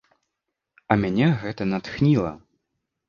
[0.95, 2.33] А мяне гэта натхніла.